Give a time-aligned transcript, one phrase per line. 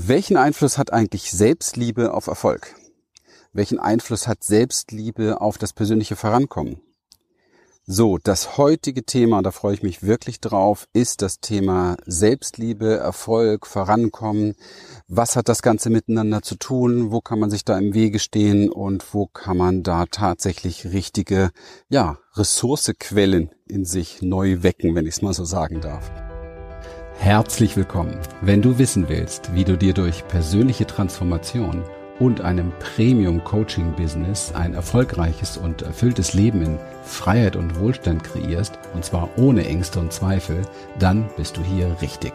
[0.00, 2.76] Welchen Einfluss hat eigentlich Selbstliebe auf Erfolg?
[3.52, 6.80] Welchen Einfluss hat Selbstliebe auf das persönliche Vorankommen?
[7.84, 13.66] So, das heutige Thema, da freue ich mich wirklich drauf, ist das Thema Selbstliebe, Erfolg,
[13.66, 14.54] Vorankommen.
[15.08, 17.10] Was hat das Ganze miteinander zu tun?
[17.10, 21.50] Wo kann man sich da im Wege stehen und wo kann man da tatsächlich richtige,
[21.88, 26.08] ja, Ressourcequellen in sich neu wecken, wenn ich es mal so sagen darf?
[27.20, 28.16] Herzlich willkommen.
[28.42, 31.82] Wenn du wissen willst, wie du dir durch persönliche Transformation
[32.20, 39.28] und einem Premium-Coaching-Business ein erfolgreiches und erfülltes Leben in Freiheit und Wohlstand kreierst, und zwar
[39.36, 40.62] ohne Ängste und Zweifel,
[41.00, 42.34] dann bist du hier richtig.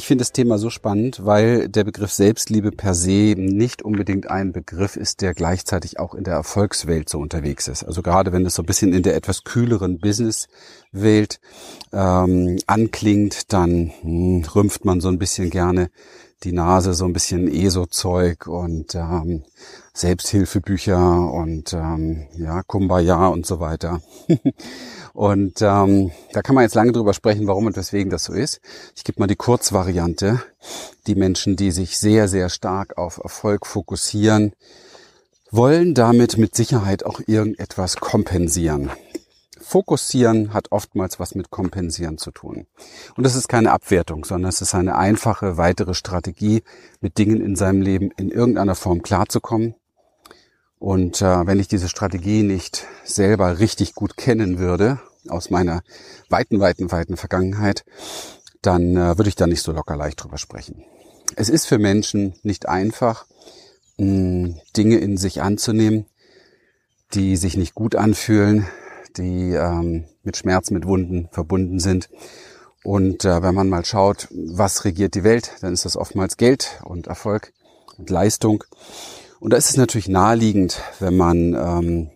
[0.00, 4.50] ich finde das Thema so spannend, weil der Begriff Selbstliebe per se nicht unbedingt ein
[4.50, 7.84] Begriff ist, der gleichzeitig auch in der Erfolgswelt so unterwegs ist.
[7.84, 11.38] Also gerade wenn es so ein bisschen in der etwas kühleren Businesswelt
[11.92, 15.90] ähm, anklingt, dann hm, rümpft man so ein bisschen gerne
[16.44, 19.44] die Nase, so ein bisschen ESO-Zeug und ähm,
[20.00, 24.00] Selbsthilfebücher und ähm, ja, Kumbaya und so weiter.
[25.12, 28.60] Und ähm, da kann man jetzt lange drüber sprechen, warum und weswegen das so ist.
[28.94, 30.40] Ich gebe mal die Kurzvariante.
[31.08, 34.52] Die Menschen, die sich sehr, sehr stark auf Erfolg fokussieren,
[35.50, 38.90] wollen damit mit Sicherheit auch irgendetwas kompensieren.
[39.60, 42.66] Fokussieren hat oftmals was mit Kompensieren zu tun.
[43.16, 46.62] Und das ist keine Abwertung, sondern es ist eine einfache weitere Strategie,
[47.00, 49.74] mit Dingen in seinem Leben in irgendeiner Form klarzukommen
[50.80, 55.82] und äh, wenn ich diese Strategie nicht selber richtig gut kennen würde, aus meiner
[56.30, 57.84] weiten, weiten, weiten Vergangenheit,
[58.62, 60.82] dann äh, würde ich da nicht so locker leicht drüber sprechen.
[61.36, 63.26] Es ist für Menschen nicht einfach,
[63.98, 66.06] mh, Dinge in sich anzunehmen,
[67.12, 68.66] die sich nicht gut anfühlen,
[69.18, 72.08] die ähm, mit Schmerz, mit Wunden verbunden sind.
[72.84, 76.80] Und äh, wenn man mal schaut, was regiert die Welt, dann ist das oftmals Geld
[76.84, 77.52] und Erfolg
[77.98, 78.64] und Leistung.
[79.40, 82.10] Und da ist es natürlich naheliegend, wenn man ähm,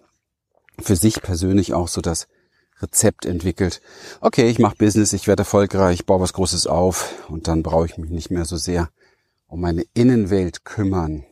[0.78, 2.28] für sich persönlich auch so das
[2.80, 3.80] Rezept entwickelt.
[4.20, 7.96] Okay, ich mache Business, ich werde erfolgreich, baue was Großes auf und dann brauche ich
[7.96, 8.90] mich nicht mehr so sehr
[9.46, 11.24] um meine Innenwelt kümmern.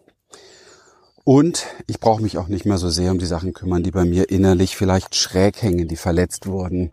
[1.25, 4.05] Und ich brauche mich auch nicht mehr so sehr um die Sachen kümmern, die bei
[4.05, 6.93] mir innerlich vielleicht schräg hängen, die verletzt wurden,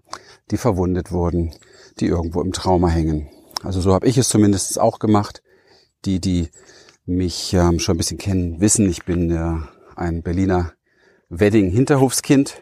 [0.51, 1.55] die verwundet wurden,
[1.99, 3.29] die irgendwo im Trauma hängen.
[3.63, 5.41] Also so habe ich es zumindest auch gemacht.
[6.05, 6.49] Die, die
[7.09, 9.55] mich ähm, schon ein bisschen kennen, wissen, ich bin äh,
[9.95, 10.73] ein Berliner
[11.29, 12.61] Wedding-Hinterhofskind.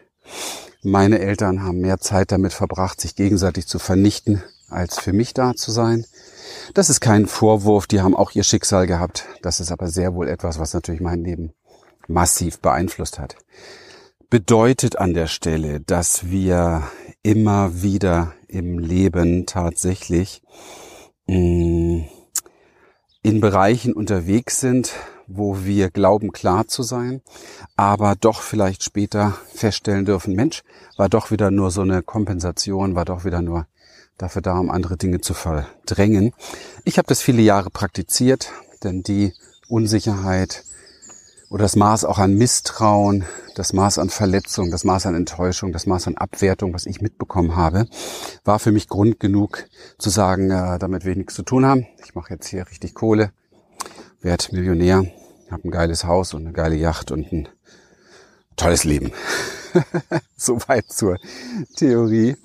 [0.82, 5.54] Meine Eltern haben mehr Zeit damit verbracht, sich gegenseitig zu vernichten, als für mich da
[5.54, 6.04] zu sein.
[6.74, 9.26] Das ist kein Vorwurf, die haben auch ihr Schicksal gehabt.
[9.42, 11.52] Das ist aber sehr wohl etwas, was natürlich mein Leben
[12.06, 13.36] massiv beeinflusst hat.
[14.30, 16.82] Bedeutet an der Stelle, dass wir
[17.22, 20.42] immer wieder im Leben tatsächlich
[21.26, 22.08] mh, mm,
[23.22, 24.92] in Bereichen unterwegs sind,
[25.26, 27.20] wo wir glauben klar zu sein,
[27.76, 30.62] aber doch vielleicht später feststellen dürfen, Mensch,
[30.96, 33.66] war doch wieder nur so eine Kompensation, war doch wieder nur
[34.16, 36.32] dafür da, um andere Dinge zu verdrängen.
[36.84, 38.52] Ich habe das viele Jahre praktiziert,
[38.82, 39.32] denn die
[39.68, 40.64] Unsicherheit
[41.50, 45.86] oder das Maß auch an Misstrauen, das Maß an Verletzung, das Maß an Enttäuschung, das
[45.86, 47.86] Maß an Abwertung, was ich mitbekommen habe,
[48.44, 49.64] war für mich Grund genug
[49.98, 51.86] zu sagen, äh, damit will ich nichts zu tun haben.
[52.04, 53.32] Ich mache jetzt hier richtig Kohle,
[54.20, 55.04] werde Millionär,
[55.50, 57.48] habe ein geiles Haus und eine geile Yacht und ein
[58.56, 59.12] tolles Leben.
[60.36, 61.16] Soweit zur
[61.76, 62.36] Theorie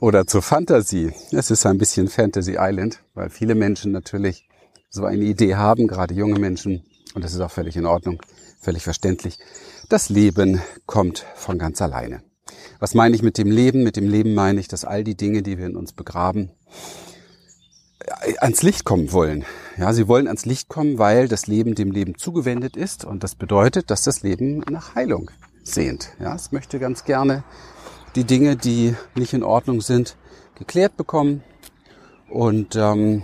[0.00, 1.12] oder zur Fantasie.
[1.30, 4.48] Es ist ein bisschen Fantasy Island, weil viele Menschen natürlich
[4.88, 6.84] so eine Idee haben, gerade junge Menschen,
[7.14, 8.20] und das ist auch völlig in Ordnung
[8.66, 9.38] völlig verständlich.
[9.88, 12.24] Das Leben kommt von ganz alleine.
[12.80, 13.84] Was meine ich mit dem Leben?
[13.84, 16.50] Mit dem Leben meine ich, dass all die Dinge, die wir in uns begraben,
[18.40, 19.44] ans Licht kommen wollen.
[19.76, 23.36] Ja, sie wollen ans Licht kommen, weil das Leben dem Leben zugewendet ist und das
[23.36, 25.30] bedeutet, dass das Leben nach Heilung
[25.62, 26.08] sehnt.
[26.18, 27.44] Ja, es möchte ganz gerne
[28.16, 30.16] die Dinge, die nicht in Ordnung sind,
[30.56, 31.44] geklärt bekommen.
[32.28, 33.22] Und ähm,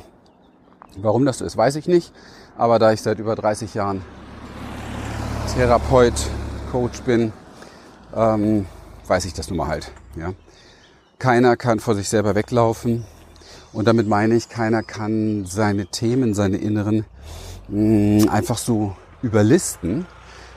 [0.96, 2.12] warum das so ist, weiß ich nicht.
[2.56, 4.02] Aber da ich seit über 30 Jahren
[5.54, 6.14] Therapeut,
[6.70, 7.30] Coach bin,
[8.16, 8.64] ähm,
[9.06, 9.92] weiß ich das nun mal halt.
[10.16, 10.32] Ja.
[11.18, 13.04] Keiner kann vor sich selber weglaufen.
[13.74, 17.04] Und damit meine ich, keiner kann seine Themen, seine inneren
[17.68, 20.06] mh, mm, einfach so überlisten,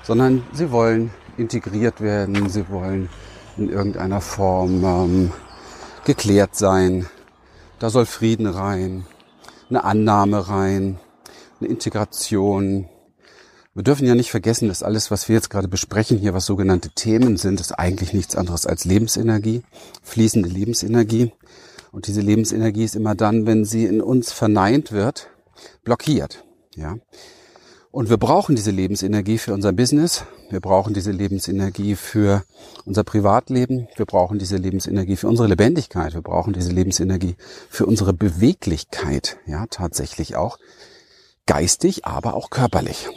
[0.02, 3.10] sondern sie wollen integriert werden, sie wollen
[3.58, 5.32] in irgendeiner Form ähm,
[6.06, 7.06] geklärt sein.
[7.80, 9.06] Da soll Frieden rein,
[9.70, 11.00] eine Annahme rein,
[11.60, 12.88] eine Integration.
[13.76, 16.92] Wir dürfen ja nicht vergessen, dass alles, was wir jetzt gerade besprechen hier, was sogenannte
[16.92, 19.64] Themen sind, ist eigentlich nichts anderes als Lebensenergie,
[20.02, 21.34] fließende Lebensenergie.
[21.92, 25.28] Und diese Lebensenergie ist immer dann, wenn sie in uns verneint wird,
[25.84, 26.46] blockiert.
[26.78, 26.96] Ja.
[27.92, 30.24] Und wir brauchen diese Lebensenergie für unser Business.
[30.50, 32.46] Wir brauchen diese Lebensenergie für
[32.86, 33.90] unser Privatleben.
[33.98, 36.14] Wir brauchen diese Lebensenergie für unsere Lebendigkeit.
[36.14, 37.36] Wir brauchen diese Lebensenergie
[37.70, 39.36] für unsere Beweglichkeit.
[39.46, 40.60] Ja, tatsächlich auch
[41.46, 43.10] geistig, aber auch körperlich.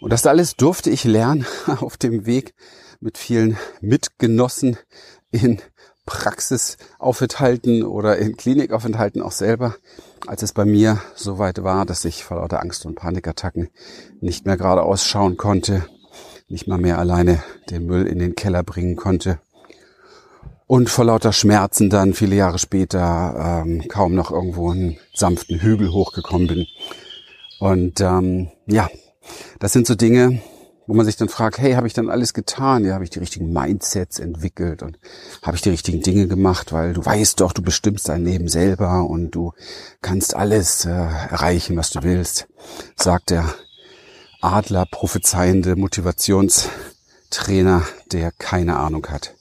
[0.00, 1.46] Und das alles durfte ich lernen
[1.80, 2.54] auf dem Weg
[3.00, 4.76] mit vielen Mitgenossen
[5.30, 5.60] in
[6.06, 9.76] Praxisaufenthalten oder in Klinikaufenthalten auch selber,
[10.26, 13.68] als es bei mir so weit war, dass ich vor lauter Angst und Panikattacken
[14.20, 15.84] nicht mehr geradeaus schauen konnte,
[16.48, 19.38] nicht mal mehr alleine den Müll in den Keller bringen konnte
[20.68, 25.90] und vor lauter Schmerzen dann viele Jahre später ähm, kaum noch irgendwo einen sanften Hügel
[25.90, 26.66] hochgekommen bin.
[27.58, 28.88] Und ähm, ja,
[29.58, 30.40] das sind so Dinge,
[30.88, 32.84] wo man sich dann fragt, hey, habe ich dann alles getan?
[32.84, 34.98] Ja, habe ich die richtigen Mindsets entwickelt und
[35.42, 36.72] habe ich die richtigen Dinge gemacht?
[36.72, 39.52] Weil du weißt doch, du bestimmst dein Leben selber und du
[40.00, 42.48] kannst alles äh, erreichen, was du willst,
[42.96, 43.52] sagt der
[44.40, 49.34] Adler prophezeiende Motivationstrainer, der keine Ahnung hat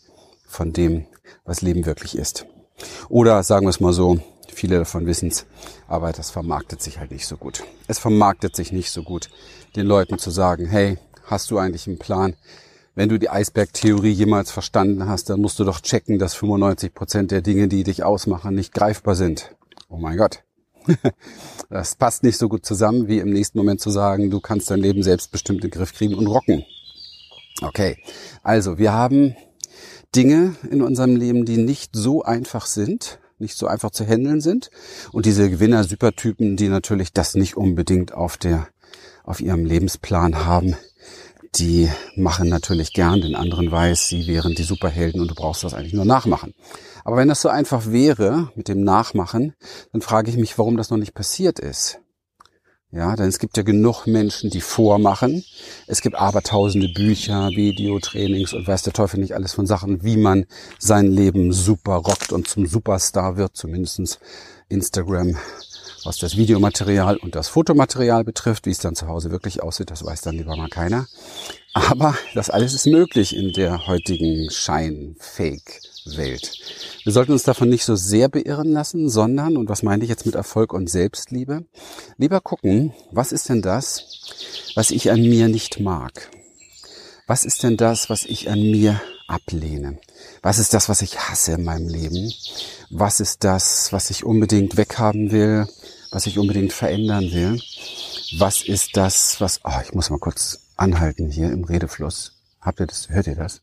[0.46, 1.06] von dem,
[1.46, 2.46] was Leben wirklich ist.
[3.08, 4.20] Oder sagen wir es mal so,
[4.58, 5.46] viele davon wissen es,
[5.88, 7.64] aber das vermarktet sich halt nicht so gut.
[7.88, 9.30] Es vermarktet sich nicht so gut,
[9.76, 12.36] den Leuten zu sagen, hey, hast du eigentlich einen Plan?
[12.96, 17.30] Wenn du die Eisbergtheorie jemals verstanden hast, dann musst du doch checken, dass 95 Prozent
[17.32, 19.56] der Dinge, die dich ausmachen, nicht greifbar sind.
[19.90, 20.44] Oh mein Gott.
[21.70, 24.80] Das passt nicht so gut zusammen, wie im nächsten Moment zu sagen, du kannst dein
[24.80, 26.64] Leben selbstbestimmt in den Griff kriegen und rocken.
[27.62, 27.98] Okay.
[28.42, 29.36] Also, wir haben
[30.16, 34.70] Dinge in unserem Leben, die nicht so einfach sind, nicht so einfach zu handeln sind.
[35.12, 38.68] Und diese Gewinner-Supertypen, die natürlich das nicht unbedingt auf der,
[39.24, 40.76] auf ihrem Lebensplan haben,
[41.56, 45.74] die machen natürlich gern, den anderen weiß, sie wären die Superhelden und du brauchst das
[45.74, 46.54] eigentlich nur nachmachen.
[47.04, 49.54] Aber wenn das so einfach wäre mit dem Nachmachen,
[49.92, 52.00] dann frage ich mich, warum das noch nicht passiert ist.
[52.92, 55.44] Ja, denn es gibt ja genug Menschen, die vormachen.
[55.88, 60.46] Es gibt abertausende Bücher, Videotrainings und weiß der Teufel nicht alles von Sachen, wie man
[60.80, 64.20] sein Leben super rockt und zum Superstar wird, zumindestens
[64.70, 65.38] Instagram
[66.08, 70.06] was das Videomaterial und das Fotomaterial betrifft, wie es dann zu Hause wirklich aussieht, das
[70.06, 71.06] weiß dann lieber mal keiner.
[71.74, 74.50] Aber das alles ist möglich in der heutigen
[76.08, 76.60] Schein-Fake-Welt.
[77.04, 80.26] Wir sollten uns davon nicht so sehr beirren lassen, sondern, und was meine ich jetzt
[80.26, 81.66] mit Erfolg und Selbstliebe,
[82.18, 86.30] lieber gucken, was ist denn das, was ich an mir nicht mag?
[87.28, 90.00] Was ist denn das, was ich an mir ablehne?
[90.42, 92.32] Was ist das, was ich hasse in meinem Leben?
[92.90, 95.68] Was ist das, was ich unbedingt weghaben will?
[96.10, 97.62] was ich unbedingt verändern will.
[98.38, 102.34] Was ist das, was, oh, ich muss mal kurz anhalten hier im Redefluss.
[102.62, 103.62] Habt ihr das, hört ihr das?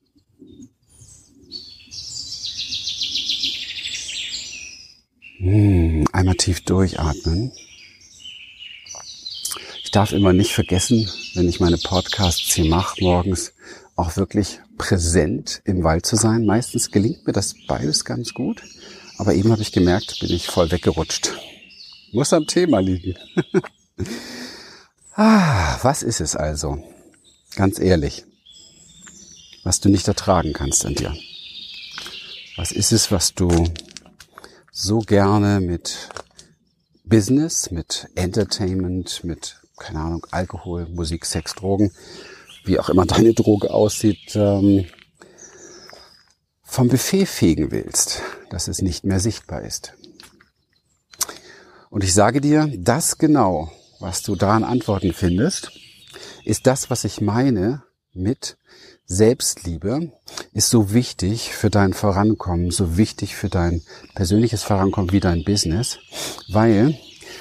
[5.45, 7.53] Hm, einmal tief durchatmen.
[9.83, 13.53] Ich darf immer nicht vergessen, wenn ich meine Podcasts hier mache, morgens
[13.95, 16.47] auch wirklich präsent im Wald zu sein.
[16.47, 18.63] Meistens gelingt mir das beides ganz gut.
[19.19, 21.35] Aber eben habe ich gemerkt, bin ich voll weggerutscht.
[22.13, 23.15] Muss am Thema liegen.
[25.15, 26.83] ah, was ist es also?
[27.55, 28.25] Ganz ehrlich.
[29.63, 31.15] Was du nicht ertragen kannst an dir.
[32.57, 33.69] Was ist es, was du
[34.77, 36.09] so gerne mit
[37.05, 41.93] Business, mit Entertainment, mit, keine Ahnung, Alkohol, Musik, Sex, Drogen,
[42.65, 44.87] wie auch immer deine Droge aussieht, ähm,
[46.65, 49.95] vom Buffet fegen willst, dass es nicht mehr sichtbar ist.
[51.89, 55.71] Und ich sage dir, das genau, was du daran Antworten findest,
[56.45, 58.57] ist das, was ich meine mit
[59.07, 60.13] Selbstliebe,
[60.55, 63.83] ist so wichtig für dein Vorankommen, so wichtig für dein
[64.15, 65.99] persönliches Vorankommen wie dein Business,
[66.49, 66.99] weil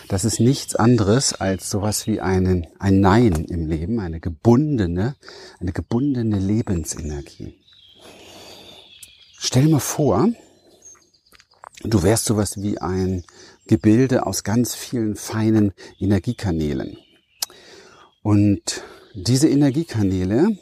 [0.10, 5.16] das ist nichts anderes als sowas wie einen, ein Nein im Leben, eine gebundene,
[5.60, 7.58] eine gebundene Lebensenergie.
[9.38, 10.30] Stell mal vor,
[11.84, 13.24] du wärst sowas wie ein
[13.68, 16.98] Gebilde aus ganz vielen feinen Energiekanälen.
[18.22, 18.84] Und
[19.16, 20.58] diese Energiekanäle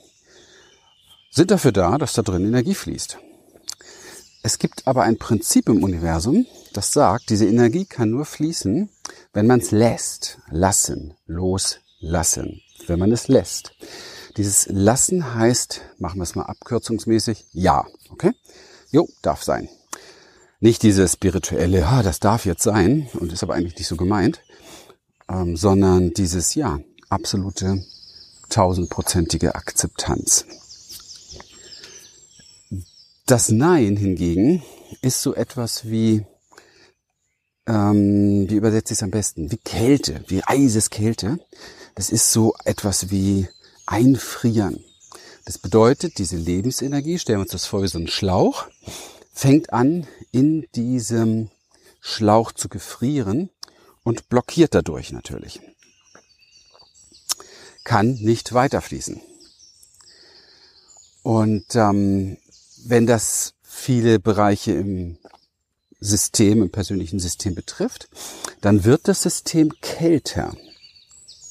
[1.31, 3.17] sind dafür da, dass da drin Energie fließt.
[4.43, 8.89] Es gibt aber ein Prinzip im Universum, das sagt, diese Energie kann nur fließen,
[9.33, 10.39] wenn man es lässt.
[10.49, 13.73] Lassen, loslassen, wenn man es lässt.
[14.37, 17.85] Dieses Lassen heißt, machen wir es mal abkürzungsmäßig, ja.
[18.09, 18.31] Okay?
[18.89, 19.69] Jo, darf sein.
[20.59, 24.41] Nicht dieses spirituelle, ah, das darf jetzt sein und ist aber eigentlich nicht so gemeint,
[25.29, 27.83] ähm, sondern dieses Ja, absolute
[28.49, 30.45] tausendprozentige Akzeptanz.
[33.31, 34.61] Das Nein hingegen
[35.01, 36.25] ist so etwas wie,
[37.65, 39.49] ähm, wie übersetze ich es am besten?
[39.49, 41.39] Wie Kälte, wie Eiseskälte.
[41.95, 43.47] Das ist so etwas wie
[43.85, 44.83] Einfrieren.
[45.45, 48.67] Das bedeutet, diese Lebensenergie, stellen wir uns das vor wie so ein Schlauch,
[49.31, 51.51] fängt an, in diesem
[52.01, 53.49] Schlauch zu gefrieren
[54.03, 55.61] und blockiert dadurch natürlich.
[57.85, 59.21] Kann nicht weiterfließen.
[61.23, 62.37] Und ähm,
[62.85, 65.17] wenn das viele Bereiche im
[65.99, 68.09] System, im persönlichen System betrifft,
[68.61, 70.55] dann wird das System kälter.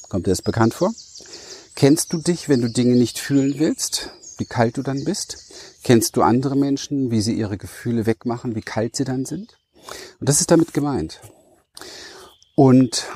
[0.09, 0.93] Kommt dir das bekannt vor?
[1.75, 5.37] Kennst du dich, wenn du Dinge nicht fühlen willst, wie kalt du dann bist?
[5.83, 9.57] Kennst du andere Menschen, wie sie ihre Gefühle wegmachen, wie kalt sie dann sind?
[10.19, 11.21] Und das ist damit gemeint.
[12.55, 13.07] Und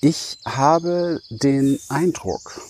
[0.00, 2.60] ich habe den Eindruck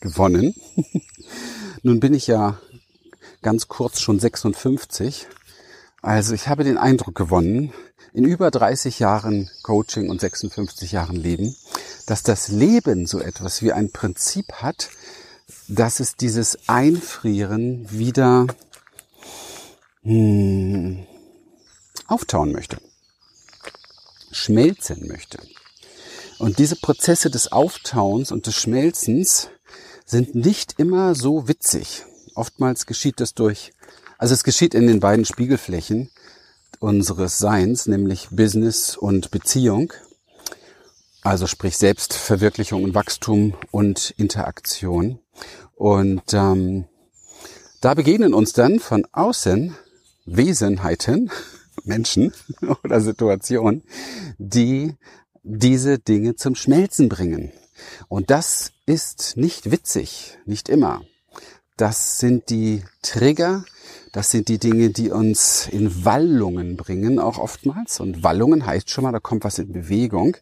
[0.00, 0.54] gewonnen,
[1.82, 2.60] nun bin ich ja
[3.42, 5.26] ganz kurz schon 56,
[6.02, 7.72] also ich habe den Eindruck gewonnen,
[8.12, 11.54] in über 30 Jahren Coaching und 56 Jahren Leben,
[12.06, 14.90] dass das Leben so etwas wie ein Prinzip hat,
[15.68, 18.46] dass es dieses Einfrieren wieder
[20.02, 21.06] hm,
[22.06, 22.78] auftauen möchte,
[24.32, 25.38] schmelzen möchte.
[26.38, 29.50] Und diese Prozesse des Auftauens und des Schmelzens
[30.06, 32.04] sind nicht immer so witzig.
[32.40, 33.74] Oftmals geschieht das durch,
[34.16, 36.08] also es geschieht in den beiden Spiegelflächen
[36.78, 39.92] unseres Seins, nämlich Business und Beziehung.
[41.20, 45.18] Also sprich Selbstverwirklichung und Wachstum und Interaktion.
[45.74, 46.86] Und ähm,
[47.82, 49.76] da begegnen uns dann von außen
[50.24, 51.30] Wesenheiten,
[51.84, 52.32] Menschen
[52.84, 53.82] oder Situationen,
[54.38, 54.94] die
[55.42, 57.52] diese Dinge zum Schmelzen bringen.
[58.08, 61.02] Und das ist nicht witzig, nicht immer.
[61.80, 63.64] Das sind die Trigger,
[64.12, 68.00] das sind die Dinge, die uns in Wallungen bringen, auch oftmals.
[68.00, 70.36] Und Wallungen heißt schon mal, da kommt was in Bewegung,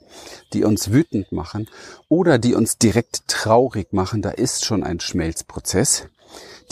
[0.52, 1.70] die uns wütend machen
[2.08, 4.20] oder die uns direkt traurig machen.
[4.20, 6.08] Da ist schon ein Schmelzprozess.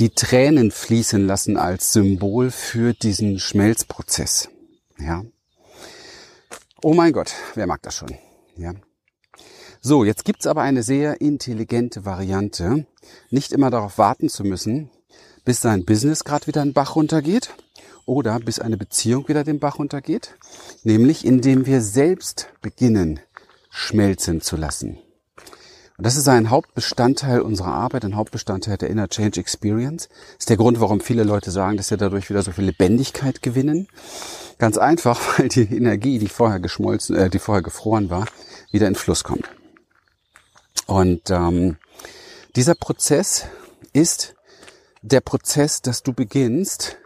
[0.01, 4.49] Die Tränen fließen lassen als Symbol für diesen Schmelzprozess.
[4.99, 5.25] Ja.
[6.83, 8.19] Oh mein Gott, wer mag das schon?
[8.57, 8.73] Ja.
[9.89, 12.87] So, jetzt gibt's aber eine sehr intelligente Variante,
[13.31, 14.91] nicht immer darauf warten zu müssen,
[15.45, 17.55] bis sein Business gerade wieder den Bach runtergeht
[18.05, 20.35] oder bis eine Beziehung wieder den Bach runtergeht,
[20.83, 23.21] nämlich indem wir selbst beginnen,
[23.71, 24.99] schmelzen zu lassen.
[25.97, 30.09] Und das ist ein Hauptbestandteil unserer Arbeit, ein Hauptbestandteil der Inner Change Experience.
[30.09, 33.41] Das ist der Grund, warum viele Leute sagen, dass sie dadurch wieder so viel Lebendigkeit
[33.41, 33.87] gewinnen.
[34.59, 38.27] Ganz einfach, weil die Energie, die vorher geschmolzen, äh, die vorher gefroren war,
[38.73, 39.49] wieder in Fluss kommt.
[40.87, 41.77] Und ähm,
[42.55, 43.47] dieser Prozess
[43.93, 44.35] ist
[45.03, 46.97] der Prozess, dass du beginnst,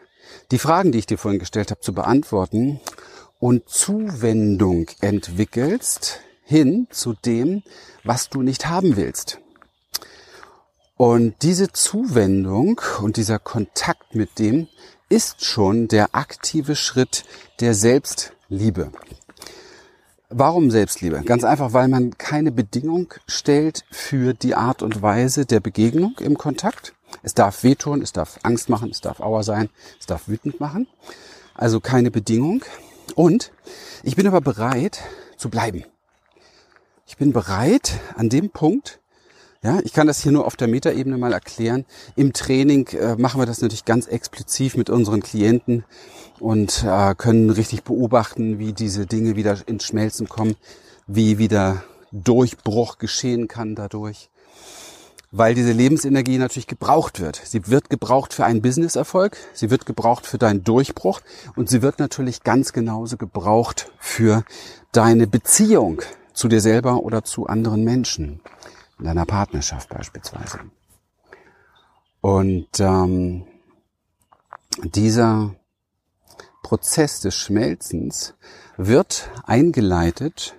[0.51, 2.81] die Fragen, die ich dir vorhin gestellt habe, zu beantworten
[3.39, 7.63] und Zuwendung entwickelst hin zu dem,
[8.05, 9.39] was du nicht haben willst.
[10.97, 14.69] Und diese Zuwendung und dieser Kontakt mit dem
[15.09, 17.25] ist schon der aktive Schritt
[17.61, 18.93] der Selbstliebe.
[20.33, 21.23] Warum Selbstliebe?
[21.23, 26.39] Ganz einfach, weil man keine Bedingung stellt für die Art und Weise der Begegnung im
[26.39, 26.95] Kontakt.
[27.25, 30.87] Es darf wehtun, es darf Angst machen, es darf Auer sein, es darf wütend machen.
[31.55, 32.63] Also keine Bedingung.
[33.17, 33.51] Und
[34.05, 35.01] ich bin aber bereit
[35.37, 35.85] zu bleiben.
[37.09, 39.00] Ich bin bereit an dem Punkt,
[39.63, 41.85] ja, ich kann das hier nur auf der Metaebene mal erklären.
[42.17, 45.85] Im Training äh, machen wir das natürlich ganz explizit mit unseren Klienten
[46.39, 50.57] und äh, können richtig beobachten, wie diese Dinge wieder ins Schmelzen kommen,
[51.07, 54.31] wie wieder Durchbruch geschehen kann dadurch
[55.33, 57.41] weil diese Lebensenergie natürlich gebraucht wird.
[57.45, 61.21] Sie wird gebraucht für einen Businesserfolg, sie wird gebraucht für deinen Durchbruch
[61.57, 64.45] und sie wird natürlich ganz genauso gebraucht für
[64.93, 66.03] deine Beziehung
[66.33, 68.41] zu dir selber oder zu anderen Menschen,
[69.01, 70.61] in deiner Partnerschaft beispielsweise.
[72.21, 73.47] Und ähm,
[74.85, 75.57] dieser
[76.63, 78.35] Prozess des Schmelzens
[78.77, 80.55] wird eingeleitet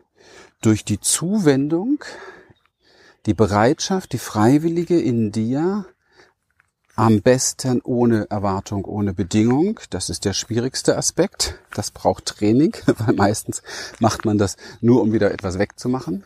[0.61, 2.03] durch die Zuwendung
[3.25, 5.85] die Bereitschaft, die Freiwillige in dir,
[6.95, 9.79] am besten ohne Erwartung, ohne Bedingung.
[9.89, 11.55] Das ist der schwierigste Aspekt.
[11.73, 13.61] Das braucht Training, weil meistens
[13.99, 16.25] macht man das nur, um wieder etwas wegzumachen.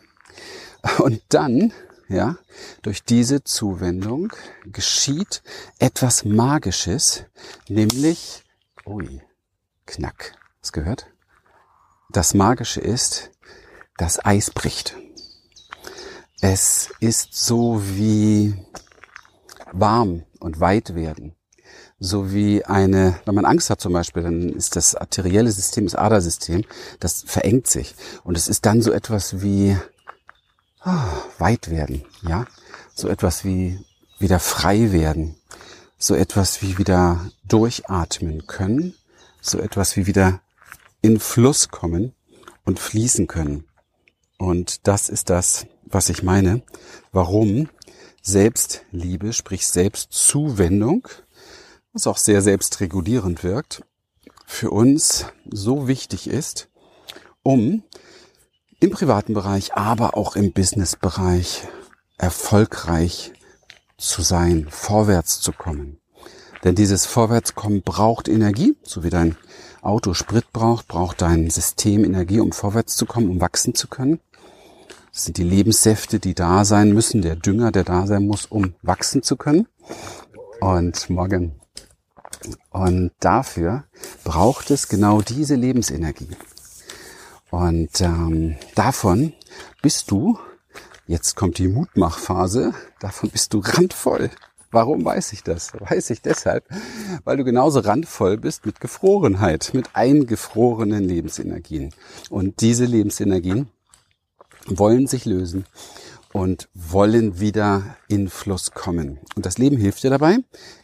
[0.98, 1.72] Und dann
[2.08, 2.36] ja,
[2.82, 4.32] durch diese Zuwendung
[4.64, 5.42] geschieht
[5.78, 7.24] etwas Magisches,
[7.68, 8.44] nämlich,
[8.84, 9.22] ui,
[9.86, 11.06] knack, was gehört?
[12.10, 13.30] Das Magische ist,
[13.96, 14.96] das Eis bricht.
[16.40, 18.54] Es ist so wie
[19.72, 21.34] warm und weit werden.
[21.98, 25.94] So wie eine, wenn man Angst hat zum Beispiel, dann ist das arterielle System, das
[25.94, 26.64] Adersystem,
[27.00, 27.94] das verengt sich.
[28.22, 29.76] Und es ist dann so etwas wie
[31.38, 32.46] weit werden, ja.
[32.94, 33.78] So etwas wie
[34.18, 35.36] wieder frei werden.
[35.98, 38.94] So etwas wie wieder durchatmen können.
[39.40, 40.40] So etwas wie wieder
[41.02, 42.14] in Fluss kommen
[42.64, 43.64] und fließen können.
[44.38, 46.62] Und das ist das, was ich meine,
[47.12, 47.68] warum
[48.22, 51.08] Selbstliebe, sprich Selbstzuwendung,
[51.92, 53.82] was auch sehr selbstregulierend wirkt,
[54.46, 56.68] für uns so wichtig ist,
[57.42, 57.84] um
[58.86, 61.62] im privaten Bereich, aber auch im Businessbereich
[62.18, 63.32] erfolgreich
[63.98, 65.98] zu sein, vorwärts zu kommen.
[66.62, 69.36] Denn dieses Vorwärtskommen braucht Energie, so wie dein
[69.82, 74.20] Auto Sprit braucht, braucht dein System Energie, um vorwärts zu kommen, um wachsen zu können.
[75.12, 78.74] Das sind die Lebenssäfte, die da sein müssen, der Dünger, der da sein muss, um
[78.82, 79.66] wachsen zu können.
[80.60, 81.60] Und morgen.
[82.70, 83.84] Und dafür
[84.22, 86.36] braucht es genau diese Lebensenergie.
[87.56, 89.32] Und ähm, davon
[89.80, 90.38] bist du,
[91.06, 94.28] jetzt kommt die Mutmachphase, davon bist du randvoll.
[94.70, 95.72] Warum weiß ich das?
[95.72, 96.68] Weiß ich deshalb,
[97.24, 101.94] weil du genauso randvoll bist mit Gefrorenheit, mit eingefrorenen Lebensenergien.
[102.28, 103.70] Und diese Lebensenergien
[104.66, 105.64] wollen sich lösen
[106.36, 109.20] und wollen wieder in Fluss kommen.
[109.36, 110.36] Und das Leben hilft dir dabei,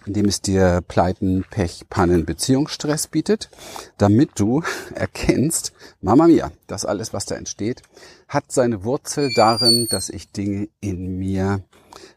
[0.06, 3.50] indem es dir Pleiten, Pech, Pannen, Beziehungsstress bietet,
[3.98, 4.62] damit du
[4.94, 7.82] erkennst, Mama mia, das alles, was da entsteht,
[8.28, 11.62] hat seine Wurzel darin, dass ich Dinge in mir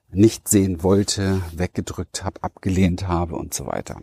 [0.09, 3.97] nicht sehen wollte, weggedrückt habe, abgelehnt habe und so weiter.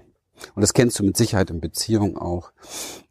[0.55, 2.53] Und das kennst du mit Sicherheit in Beziehungen auch.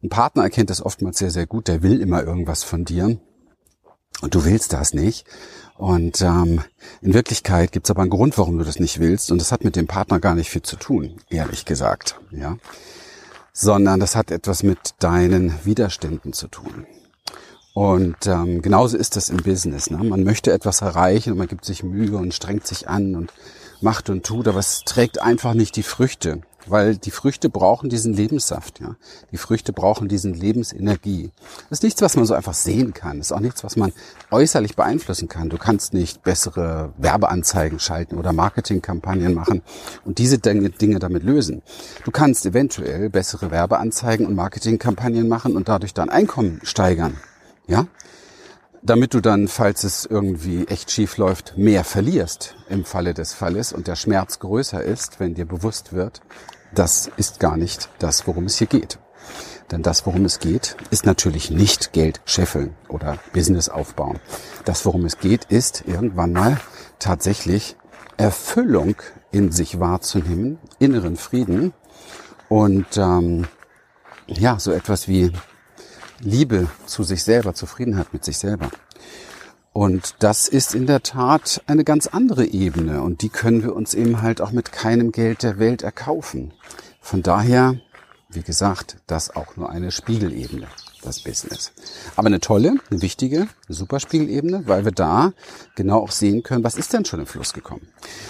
[0.04, 1.66] Ein Partner erkennt das oftmals sehr, sehr gut.
[1.66, 3.18] Der will immer irgendwas von dir.
[4.22, 5.26] Und du willst das nicht.
[5.76, 6.62] Und ähm,
[7.00, 9.30] in Wirklichkeit gibt es aber einen Grund, warum du das nicht willst.
[9.30, 12.18] Und das hat mit dem Partner gar nicht viel zu tun, ehrlich gesagt.
[12.30, 12.56] Ja,
[13.52, 16.86] sondern das hat etwas mit deinen Widerständen zu tun.
[17.74, 19.90] Und ähm, genauso ist das im Business.
[19.90, 19.98] Ne?
[19.98, 23.32] Man möchte etwas erreichen und man gibt sich Mühe und strengt sich an und
[23.80, 28.12] macht und tut, aber es trägt einfach nicht die Früchte, weil die Früchte brauchen diesen
[28.12, 28.80] Lebenssaft.
[28.80, 28.96] Ja?
[29.30, 31.30] Die Früchte brauchen diesen Lebensenergie.
[31.68, 33.18] Das ist nichts, was man so einfach sehen kann.
[33.18, 33.92] Das ist auch nichts, was man
[34.30, 35.48] äußerlich beeinflussen kann.
[35.48, 39.62] Du kannst nicht bessere Werbeanzeigen schalten oder Marketingkampagnen machen
[40.04, 41.62] und diese Dinge, damit lösen.
[42.04, 47.16] Du kannst eventuell bessere Werbeanzeigen und Marketingkampagnen machen und dadurch dein Einkommen steigern.
[47.66, 47.86] Ja?
[48.84, 53.72] Damit du dann, falls es irgendwie echt schief läuft, mehr verlierst im Falle des Falles
[53.72, 56.20] und der Schmerz größer ist, wenn dir bewusst wird,
[56.74, 58.98] das ist gar nicht das, worum es hier geht.
[59.70, 64.18] Denn das, worum es geht, ist natürlich nicht Geld scheffeln oder Business aufbauen.
[64.64, 66.60] Das, worum es geht, ist irgendwann mal
[66.98, 67.76] tatsächlich
[68.16, 68.96] Erfüllung
[69.30, 71.72] in sich wahrzunehmen, inneren Frieden
[72.48, 73.46] und ähm,
[74.26, 75.32] ja, so etwas wie
[76.22, 78.70] Liebe zu sich selber, Zufriedenheit mit sich selber.
[79.72, 83.94] Und das ist in der Tat eine ganz andere Ebene und die können wir uns
[83.94, 86.52] eben halt auch mit keinem Geld der Welt erkaufen.
[87.00, 87.76] Von daher,
[88.28, 90.68] wie gesagt, das auch nur eine Spiegelebene
[91.02, 91.72] das Business.
[92.16, 95.32] Aber eine tolle, eine wichtige, eine super Spiegelebene, weil wir da
[95.74, 97.88] genau auch sehen können, was ist denn schon im Fluss gekommen.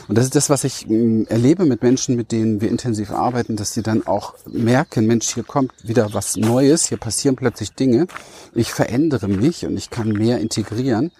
[0.09, 3.57] Und das ist das, was ich mm, erlebe mit Menschen, mit denen wir intensiv arbeiten,
[3.57, 8.07] dass sie dann auch merken, Mensch, hier kommt wieder was Neues, hier passieren plötzlich Dinge,
[8.55, 11.13] ich verändere mich und ich kann mehr integrieren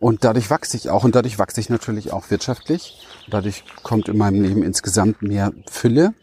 [0.00, 3.06] und dadurch wachse ich auch und dadurch wachse ich natürlich auch wirtschaftlich.
[3.28, 6.14] Dadurch kommt in meinem Leben insgesamt mehr Fülle,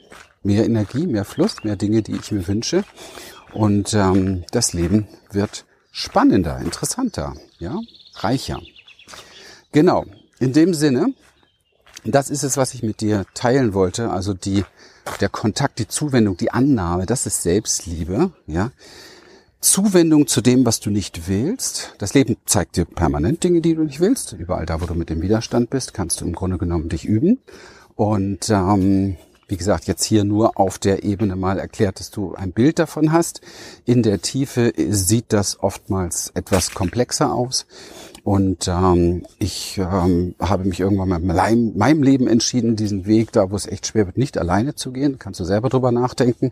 [0.42, 2.84] mehr Energie, mehr Fluss, mehr Dinge, die ich mir wünsche.
[3.58, 7.80] Und ähm, das Leben wird spannender, interessanter, ja,
[8.14, 8.62] reicher.
[9.72, 10.06] Genau.
[10.38, 11.16] In dem Sinne,
[12.06, 14.12] das ist es, was ich mit dir teilen wollte.
[14.12, 14.64] Also die,
[15.22, 18.72] der Kontakt, die Zuwendung, die Annahme, das ist Selbstliebe, ja.
[19.60, 21.96] Zuwendung zu dem, was du nicht willst.
[21.98, 24.34] Das Leben zeigt dir permanent Dinge, die du nicht willst.
[24.34, 27.40] Überall da, wo du mit dem Widerstand bist, kannst du im Grunde genommen dich üben.
[27.96, 29.18] Und ähm,
[29.48, 33.14] wie gesagt, jetzt hier nur auf der Ebene mal erklärt, dass du ein Bild davon
[33.14, 33.42] hast.
[33.86, 37.66] In der Tiefe sieht das oftmals etwas komplexer aus.
[38.24, 43.52] Und ähm, ich ähm, habe mich irgendwann mal in meinem Leben entschieden, diesen Weg, da
[43.52, 45.18] wo es echt schwer wird, nicht alleine zu gehen.
[45.18, 46.52] Kannst du selber drüber nachdenken,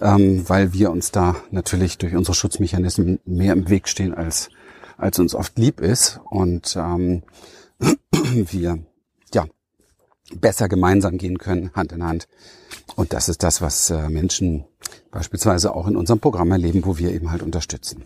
[0.00, 4.48] ähm, weil wir uns da natürlich durch unsere Schutzmechanismen mehr im Weg stehen, als,
[4.96, 6.18] als uns oft lieb ist.
[6.30, 7.24] Und ähm,
[8.22, 8.78] wir
[10.40, 12.28] besser gemeinsam gehen können, Hand in Hand.
[12.96, 14.64] Und das ist das, was äh, Menschen
[15.10, 18.04] beispielsweise auch in unserem Programm erleben, wo wir eben halt unterstützen.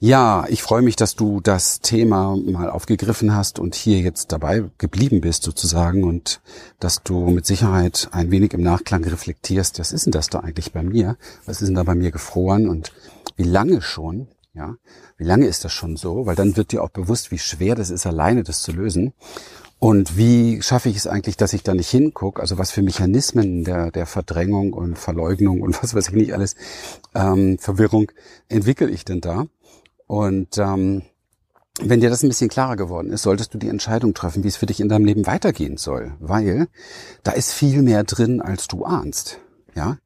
[0.00, 4.64] Ja, ich freue mich, dass du das Thema mal aufgegriffen hast und hier jetzt dabei
[4.78, 6.40] geblieben bist sozusagen und
[6.80, 10.72] dass du mit Sicherheit ein wenig im Nachklang reflektierst, was ist denn das da eigentlich
[10.72, 11.16] bei mir?
[11.44, 12.92] Was ist denn da bei mir gefroren und
[13.36, 14.28] wie lange schon?
[14.52, 14.74] Ja,
[15.16, 16.26] wie lange ist das schon so?
[16.26, 19.12] Weil dann wird dir auch bewusst, wie schwer das ist, alleine das zu lösen.
[19.80, 22.42] Und wie schaffe ich es eigentlich, dass ich da nicht hingucke?
[22.42, 26.54] Also was für Mechanismen der, der Verdrängung und Verleugnung und was weiß ich nicht alles,
[27.14, 28.12] ähm, Verwirrung
[28.48, 29.46] entwickle ich denn da?
[30.06, 31.00] Und ähm,
[31.80, 34.58] wenn dir das ein bisschen klarer geworden ist, solltest du die Entscheidung treffen, wie es
[34.58, 36.68] für dich in deinem Leben weitergehen soll, weil
[37.22, 39.40] da ist viel mehr drin, als du ahnst.
[39.74, 39.98] Ja,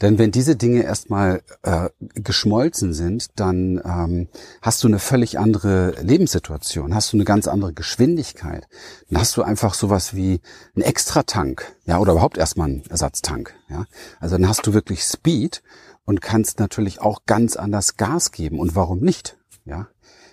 [0.00, 4.28] denn wenn diese Dinge erstmal äh, geschmolzen sind, dann ähm,
[4.60, 8.66] hast du eine völlig andere Lebenssituation, hast du eine ganz andere Geschwindigkeit.
[9.08, 10.40] Dann hast du einfach sowas wie
[10.74, 13.54] einen Extratank, ja, oder überhaupt erstmal einen Ersatztank.
[13.68, 13.84] Ja,
[14.18, 15.62] also dann hast du wirklich Speed
[16.04, 18.58] und kannst natürlich auch ganz anders Gas geben.
[18.58, 19.38] Und warum nicht?
[19.64, 19.88] Ja,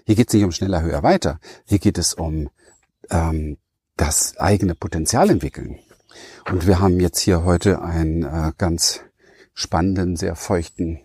[0.05, 1.39] hier geht es nicht um schneller, höher, weiter.
[1.65, 2.49] Hier geht es um
[3.09, 3.57] ähm,
[3.95, 5.79] das eigene Potenzial entwickeln.
[6.49, 9.01] Und wir haben jetzt hier heute einen äh, ganz
[9.53, 11.01] spannenden, sehr feuchten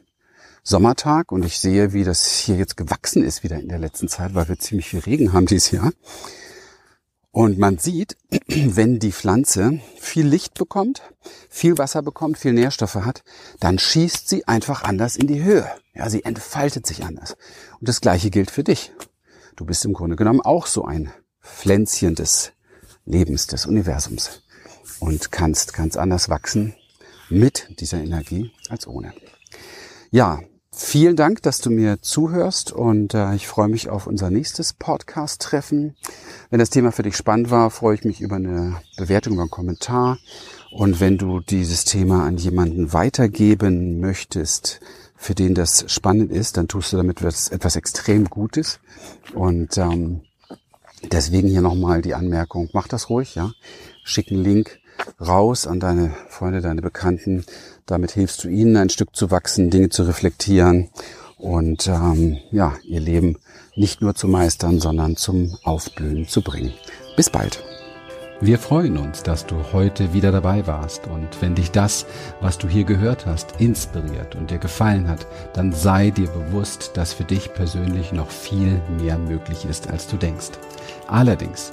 [0.63, 4.35] Sommertag und ich sehe, wie das hier jetzt gewachsen ist wieder in der letzten Zeit,
[4.35, 5.93] weil wir ziemlich viel Regen haben dieses Jahr.
[7.31, 8.17] Und man sieht,
[8.49, 11.03] wenn die Pflanze viel Licht bekommt,
[11.51, 13.23] viel Wasser bekommt, viel Nährstoffe hat,
[13.61, 15.71] dann schießt sie einfach anders in die Höhe.
[15.95, 17.37] Ja, sie entfaltet sich anders.
[17.79, 18.93] Und das Gleiche gilt für dich.
[19.55, 22.53] Du bist im Grunde genommen auch so ein Pflänzchen des
[23.05, 24.43] Lebens, des Universums
[25.01, 26.75] und kannst ganz anders wachsen
[27.29, 29.13] mit dieser Energie als ohne.
[30.11, 30.41] Ja,
[30.73, 35.97] vielen Dank, dass du mir zuhörst und äh, ich freue mich auf unser nächstes Podcast-Treffen.
[36.51, 39.51] Wenn das Thema für dich spannend war, freue ich mich über eine Bewertung, über einen
[39.51, 40.19] Kommentar.
[40.71, 44.81] Und wenn du dieses Thema an jemanden weitergeben möchtest,
[45.17, 48.81] für den das spannend ist, dann tust du damit etwas extrem Gutes.
[49.35, 50.21] Und ähm,
[51.11, 53.53] deswegen hier nochmal die Anmerkung, mach das ruhig, ja.
[54.09, 54.79] Schick einen Link
[55.21, 57.45] raus an deine Freunde, deine Bekannten.
[57.87, 60.91] Damit hilfst du ihnen ein Stück zu wachsen, Dinge zu reflektieren
[61.37, 63.37] und ähm, ja, ihr Leben
[63.75, 66.73] nicht nur zu meistern, sondern zum Aufblühen zu bringen.
[67.17, 67.65] Bis bald.
[68.41, 72.07] Wir freuen uns, dass du heute wieder dabei warst und wenn dich das,
[72.41, 77.13] was du hier gehört hast, inspiriert und dir gefallen hat, dann sei dir bewusst, dass
[77.13, 80.51] für dich persönlich noch viel mehr möglich ist, als du denkst.
[81.09, 81.73] Allerdings